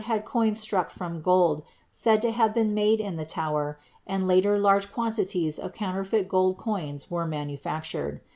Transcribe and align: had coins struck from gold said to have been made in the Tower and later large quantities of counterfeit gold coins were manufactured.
had 0.05 0.25
coins 0.25 0.59
struck 0.59 0.89
from 0.89 1.21
gold 1.21 1.61
said 1.91 2.23
to 2.23 2.31
have 2.31 2.55
been 2.55 2.73
made 2.73 2.99
in 2.99 3.17
the 3.17 3.23
Tower 3.25 3.77
and 4.07 4.27
later 4.27 4.57
large 4.57 4.91
quantities 4.91 5.59
of 5.59 5.73
counterfeit 5.73 6.27
gold 6.27 6.57
coins 6.57 7.11
were 7.11 7.27
manufactured. 7.27 8.19